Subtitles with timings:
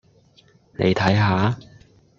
[0.79, 1.55] 你睇吓